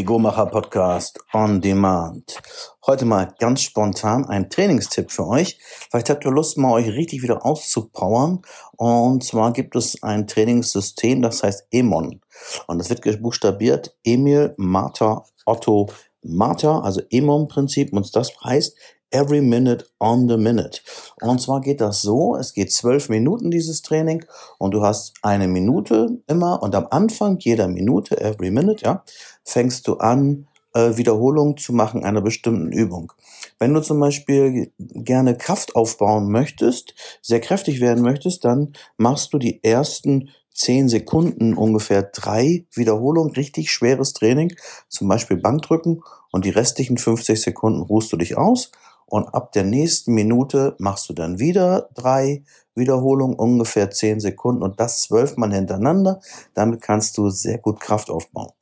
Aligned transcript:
Figurmacher 0.00 0.46
Podcast 0.46 1.18
on 1.34 1.60
Demand. 1.60 2.40
Heute 2.86 3.04
mal 3.04 3.34
ganz 3.38 3.60
spontan 3.60 4.24
ein 4.24 4.48
Trainingstipp 4.48 5.10
für 5.10 5.26
euch. 5.26 5.58
Vielleicht 5.90 6.08
habt 6.08 6.24
ihr 6.24 6.30
Lust, 6.30 6.56
mal 6.56 6.72
euch 6.72 6.86
richtig 6.86 7.22
wieder 7.22 7.44
auszupowern. 7.44 8.40
Und 8.78 9.22
zwar 9.22 9.52
gibt 9.52 9.76
es 9.76 10.02
ein 10.02 10.26
Trainingssystem, 10.26 11.20
das 11.20 11.42
heißt 11.42 11.66
EMON. 11.70 12.22
Und 12.66 12.78
das 12.78 12.88
wird 12.88 13.20
buchstabiert 13.20 13.94
Emil, 14.02 14.54
Martha, 14.56 15.26
Otto, 15.44 15.90
Martha, 16.22 16.80
also 16.80 17.02
EMON-Prinzip. 17.10 17.92
Und 17.92 18.16
das 18.16 18.32
heißt 18.42 18.74
Every 19.12 19.40
Minute 19.40 19.86
on 19.98 20.28
the 20.28 20.36
Minute. 20.36 20.80
Und 21.20 21.40
zwar 21.40 21.60
geht 21.60 21.80
das 21.80 22.00
so, 22.00 22.36
es 22.36 22.54
geht 22.54 22.72
zwölf 22.72 23.08
Minuten 23.08 23.50
dieses 23.50 23.82
Training 23.82 24.24
und 24.58 24.72
du 24.72 24.82
hast 24.82 25.14
eine 25.22 25.48
Minute 25.48 26.22
immer 26.28 26.62
und 26.62 26.76
am 26.76 26.86
Anfang 26.90 27.36
jeder 27.40 27.66
Minute, 27.66 28.20
every 28.20 28.52
minute, 28.52 28.84
ja, 28.84 29.02
fängst 29.50 29.86
du 29.88 29.96
an, 29.96 30.46
äh, 30.74 30.96
Wiederholungen 30.96 31.56
zu 31.56 31.72
machen 31.72 32.04
einer 32.04 32.20
bestimmten 32.20 32.72
Übung. 32.72 33.12
Wenn 33.58 33.74
du 33.74 33.80
zum 33.80 33.98
Beispiel 33.98 34.72
gerne 34.78 35.36
Kraft 35.36 35.74
aufbauen 35.74 36.30
möchtest, 36.30 36.94
sehr 37.22 37.40
kräftig 37.40 37.80
werden 37.80 38.02
möchtest, 38.02 38.44
dann 38.44 38.72
machst 38.96 39.32
du 39.32 39.38
die 39.38 39.62
ersten 39.64 40.30
zehn 40.54 40.88
Sekunden 40.88 41.54
ungefähr 41.54 42.02
drei 42.02 42.66
Wiederholungen, 42.72 43.32
richtig 43.32 43.70
schweres 43.70 44.12
Training, 44.12 44.54
zum 44.88 45.08
Beispiel 45.08 45.36
Bankdrücken 45.36 46.02
und 46.32 46.44
die 46.44 46.50
restlichen 46.50 46.98
50 46.98 47.40
Sekunden 47.40 47.82
ruhst 47.82 48.12
du 48.12 48.16
dich 48.16 48.36
aus 48.36 48.70
und 49.06 49.34
ab 49.34 49.52
der 49.52 49.64
nächsten 49.64 50.12
Minute 50.14 50.76
machst 50.78 51.08
du 51.08 51.14
dann 51.14 51.38
wieder 51.40 51.88
drei 51.94 52.44
Wiederholungen, 52.74 53.36
ungefähr 53.36 53.90
zehn 53.90 54.20
Sekunden 54.20 54.62
und 54.62 54.78
das 54.78 55.02
zwölfmal 55.02 55.52
hintereinander. 55.52 56.20
Damit 56.54 56.80
kannst 56.80 57.18
du 57.18 57.30
sehr 57.30 57.58
gut 57.58 57.80
Kraft 57.80 58.10
aufbauen. 58.10 58.52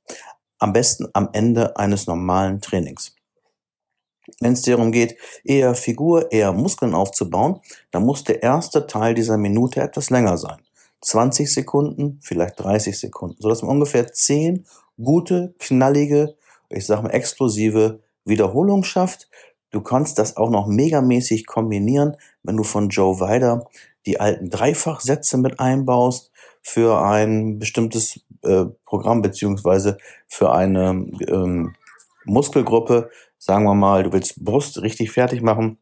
Am 0.59 0.73
besten 0.73 1.07
am 1.13 1.29
Ende 1.33 1.77
eines 1.77 2.07
normalen 2.07 2.61
Trainings. 2.61 3.15
Wenn 4.41 4.53
es 4.53 4.63
darum 4.63 4.93
geht, 4.93 5.17
eher 5.45 5.75
Figur, 5.75 6.31
eher 6.33 6.53
Muskeln 6.53 6.95
aufzubauen, 6.95 7.61
dann 7.91 8.05
muss 8.05 8.25
der 8.25 8.43
erste 8.43 8.87
Teil 8.87 9.15
dieser 9.15 9.39
Minute 9.39 9.81
etwas 9.81 10.11
länger 10.11 10.37
sein. 10.37 10.59
20 11.01 11.53
Sekunden, 11.53 12.19
vielleicht 12.23 12.61
30 12.61 12.99
Sekunden, 12.99 13.37
sodass 13.41 13.63
man 13.63 13.71
ungefähr 13.71 14.13
10 14.13 14.67
gute, 15.03 15.55
knallige, 15.59 16.35
ich 16.69 16.87
sag 16.87 17.03
mal 17.03 17.11
explosive 17.11 18.01
Wiederholungen 18.25 18.85
schafft, 18.85 19.29
Du 19.71 19.83
kannst 19.83 20.19
das 20.19 20.37
auch 20.37 20.51
noch 20.51 20.67
megamäßig 20.67 21.47
kombinieren, 21.47 22.17
wenn 22.43 22.57
du 22.57 22.65
von 22.65 22.89
Joe 22.89 23.21
Weider 23.21 23.67
die 24.07 24.19
alten 24.19 24.49
Dreifachsätze 24.49 25.37
mit 25.37 25.61
einbaust 25.61 26.31
für 26.69 27.01
ein 27.01 27.59
bestimmtes 27.59 28.21
äh, 28.43 28.67
Programm 28.85 29.23
beziehungsweise 29.23 29.97
für 30.27 30.53
eine 30.53 30.91
ähm, 31.27 31.75
Muskelgruppe. 32.27 33.11
Sagen 33.39 33.65
wir 33.65 33.75
mal, 33.75 34.03
du 34.03 34.13
willst 34.13 34.45
Brust 34.45 34.83
richtig 34.83 35.11
fertig 35.11 35.41
machen, 35.41 35.79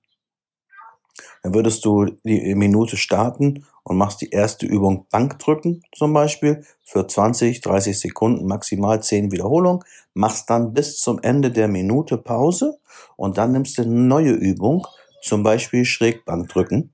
dann 1.43 1.55
würdest 1.55 1.85
du 1.85 2.07
die 2.25 2.55
Minute 2.55 2.97
starten 2.97 3.67
und 3.83 3.97
machst 3.97 4.21
die 4.21 4.31
erste 4.31 4.65
Übung 4.67 5.07
Bankdrücken 5.11 5.83
zum 5.93 6.13
Beispiel 6.13 6.65
für 6.85 7.07
20, 7.07 7.61
30 7.63 7.99
Sekunden, 7.99 8.47
maximal 8.47 9.03
10 9.03 9.33
Wiederholungen, 9.33 9.83
machst 10.15 10.51
dann 10.51 10.73
bis 10.73 11.01
zum 11.01 11.19
Ende 11.21 11.51
der 11.51 11.67
Minute 11.67 12.17
Pause 12.17 12.79
und 13.17 13.39
dann 13.39 13.53
nimmst 13.53 13.79
du 13.79 13.83
eine 13.83 13.91
neue 13.93 14.33
Übung, 14.33 14.87
zum 15.21 15.43
Beispiel 15.43 15.85
Schrägbankdrücken 15.85 16.93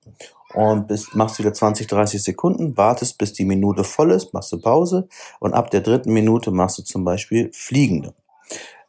und 0.54 0.88
bis, 0.88 1.14
machst 1.14 1.38
wieder 1.38 1.52
20, 1.52 1.86
30 1.86 2.22
Sekunden, 2.22 2.76
wartest 2.76 3.18
bis 3.18 3.32
die 3.32 3.44
Minute 3.44 3.84
voll 3.84 4.12
ist, 4.12 4.34
machst 4.34 4.52
du 4.52 4.58
Pause 4.58 5.08
und 5.40 5.54
ab 5.54 5.70
der 5.70 5.80
dritten 5.80 6.12
Minute 6.12 6.50
machst 6.50 6.78
du 6.78 6.82
zum 6.82 7.04
Beispiel 7.04 7.50
Fliegende. 7.52 8.14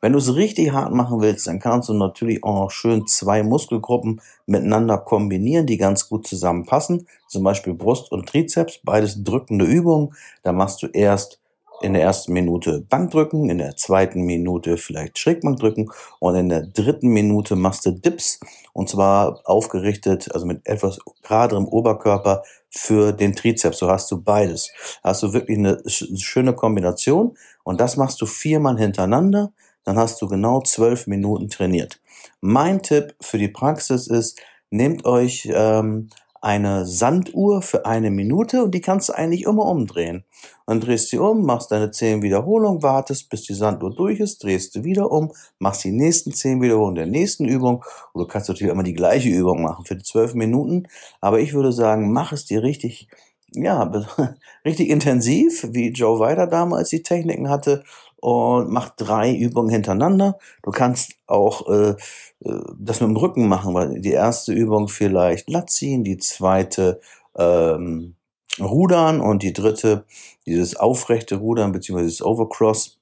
Wenn 0.04 0.12
du 0.12 0.18
es 0.18 0.36
richtig 0.36 0.74
hart 0.74 0.92
machen 0.92 1.22
willst, 1.22 1.48
dann 1.48 1.60
kannst 1.60 1.88
du 1.88 1.94
natürlich 1.94 2.44
auch 2.44 2.56
noch 2.56 2.72
schön 2.72 3.08
zwei 3.08 3.42
Muskelgruppen 3.42 4.20
miteinander 4.46 4.98
kombinieren, 4.98 5.66
die 5.66 5.78
ganz 5.78 6.10
gut 6.10 6.28
zusammenpassen. 6.28 7.08
Zum 7.30 7.42
Beispiel 7.42 7.74
Brust 7.74 8.12
und 8.12 8.28
Trizeps, 8.28 8.82
beides 8.84 9.24
drückende 9.24 9.64
Übungen. 9.64 10.14
Da 10.42 10.52
machst 10.52 10.84
du 10.84 10.88
erst 10.88 11.40
in 11.84 11.94
der 11.94 12.02
ersten 12.02 12.34
Minute 12.34 12.82
Bankdrücken, 12.82 13.50
in 13.50 13.58
der 13.58 13.76
zweiten 13.76 14.22
Minute 14.22 14.78
vielleicht 14.78 15.20
Schrägbankdrücken 15.20 15.92
und 16.20 16.36
in 16.36 16.50
der 16.50 16.62
dritten 16.62 17.10
Minute 17.10 17.56
machst 17.56 17.86
du 17.86 17.92
Dips 17.92 18.40
und 18.74 18.90
zwar 18.90 19.42
aufgerichtet, 19.46 20.34
also 20.34 20.46
mit 20.46 20.66
etwas 20.66 21.00
geraderem 21.22 21.66
Oberkörper 21.66 22.44
für 22.70 23.12
den 23.12 23.36
Trizeps. 23.36 23.80
So 23.80 23.90
hast 23.90 24.10
du 24.12 24.22
beides. 24.22 24.72
Hast 25.04 25.24
du 25.24 25.34
wirklich 25.34 25.58
eine 25.58 25.82
schöne 25.88 26.54
Kombination 26.54 27.38
und 27.64 27.80
das 27.80 27.98
machst 27.98 28.22
du 28.22 28.26
viermal 28.26 28.78
hintereinander 28.78 29.52
dann 29.84 29.98
hast 29.98 30.22
du 30.22 30.28
genau 30.28 30.62
zwölf 30.62 31.08
Minuten 31.08 31.50
trainiert. 31.50 32.00
Mein 32.42 32.82
Tipp 32.82 33.16
für 33.22 33.38
die 33.38 33.50
Praxis 33.50 34.08
ist, 34.08 34.40
nehmt 34.70 35.06
euch 35.06 35.50
ähm, 35.52 36.10
eine 36.44 36.86
Sanduhr 36.86 37.62
für 37.62 37.86
eine 37.86 38.12
Minute 38.12 38.66
und 38.66 38.76
die 38.76 38.82
kannst 38.82 39.08
du 39.08 39.14
eigentlich 39.14 39.44
immer 39.44 39.66
umdrehen. 39.66 40.26
Dann 40.68 40.82
drehst 40.82 41.14
du 41.14 41.24
um, 41.24 41.46
machst 41.46 41.72
deine 41.72 41.92
zehn 41.92 42.22
Wiederholungen, 42.22 42.84
wartest, 42.84 43.30
bis 43.30 43.44
die 43.44 43.54
Sanduhr 43.54 43.96
durch 43.96 44.20
ist, 44.20 44.44
drehst 44.44 44.76
du 44.76 44.84
wieder 44.84 45.10
um, 45.10 45.32
machst 45.60 45.86
die 45.86 45.94
nächsten 45.94 46.34
zehn 46.34 46.62
Wiederholungen 46.62 46.96
der 46.96 47.06
nächsten 47.06 47.46
Übung. 47.46 47.86
Und 48.12 48.22
du 48.22 48.28
kannst 48.28 48.50
natürlich 48.50 48.74
immer 48.74 48.84
die 48.84 48.94
gleiche 48.94 49.30
Übung 49.30 49.62
machen 49.62 49.86
für 49.86 49.96
die 49.96 50.04
zwölf 50.04 50.34
Minuten. 50.34 50.88
Aber 51.22 51.40
ich 51.40 51.54
würde 51.54 51.72
sagen, 51.72 52.12
mach 52.12 52.34
es 52.34 52.44
dir 52.44 52.62
richtig 52.62 53.08
ja, 53.56 53.84
richtig 54.66 54.90
intensiv, 54.90 55.68
wie 55.72 55.92
Joe 55.92 56.20
Weider 56.20 56.48
damals 56.48 56.90
die 56.90 57.04
Techniken 57.04 57.50
hatte 57.50 57.84
und 58.24 58.72
mach 58.72 58.90
drei 58.92 59.36
Übungen 59.36 59.70
hintereinander. 59.70 60.40
Du 60.62 60.72
kannst 60.72 61.16
auch 61.28 61.68
äh, 61.68 61.90
äh, 61.90 62.62
das 62.78 63.02
mit 63.02 63.10
dem 63.10 63.18
Rücken 63.18 63.50
machen, 63.50 63.74
weil 63.74 64.00
die 64.00 64.14
erste 64.14 64.54
Übung 64.54 64.88
vielleicht 64.88 65.50
Latt 65.50 65.70
die 65.82 66.18
zweite 66.18 67.02
ähm, 67.36 68.16
Rudern 68.62 69.20
und 69.20 69.44
die 69.44 69.52
dritte 69.52 70.06
dieses 70.46 70.78
aufrechte 70.78 71.36
Rudern 71.36 71.74
beziehungsweise 71.74 72.12
das 72.12 72.22
Overcross 72.22 72.98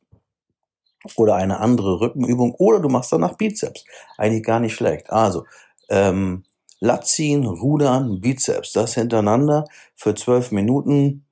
oder 1.17 1.35
eine 1.35 1.59
andere 1.59 2.01
Rückenübung 2.01 2.55
oder 2.55 2.79
du 2.79 2.89
machst 2.89 3.11
danach 3.11 3.37
Bizeps. 3.37 3.85
Eigentlich 4.17 4.43
gar 4.43 4.59
nicht 4.59 4.73
schlecht. 4.73 5.11
Also 5.11 5.45
ähm, 5.89 6.45
Latt 6.79 7.07
Rudern, 7.19 8.21
Bizeps, 8.21 8.73
das 8.73 8.95
hintereinander 8.95 9.65
für 9.93 10.15
zwölf 10.15 10.51
Minuten. 10.51 11.25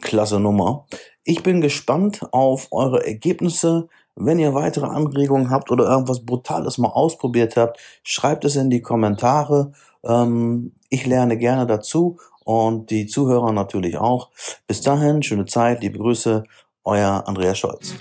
Klasse 0.00 0.40
Nummer. 0.40 0.86
Ich 1.24 1.42
bin 1.42 1.60
gespannt 1.60 2.20
auf 2.32 2.68
eure 2.70 3.06
Ergebnisse. 3.06 3.88
Wenn 4.16 4.38
ihr 4.38 4.54
weitere 4.54 4.86
Anregungen 4.86 5.50
habt 5.50 5.70
oder 5.70 5.88
irgendwas 5.88 6.24
Brutales 6.24 6.78
mal 6.78 6.88
ausprobiert 6.88 7.56
habt, 7.56 7.78
schreibt 8.02 8.44
es 8.44 8.56
in 8.56 8.70
die 8.70 8.82
Kommentare. 8.82 9.72
Ähm, 10.04 10.72
ich 10.88 11.06
lerne 11.06 11.36
gerne 11.36 11.66
dazu 11.66 12.18
und 12.44 12.90
die 12.90 13.06
Zuhörer 13.06 13.52
natürlich 13.52 13.96
auch. 13.96 14.30
Bis 14.66 14.82
dahin, 14.82 15.22
schöne 15.22 15.46
Zeit, 15.46 15.82
liebe 15.82 15.98
Grüße, 15.98 16.44
euer 16.84 17.24
Andreas 17.26 17.58
Scholz. 17.58 17.94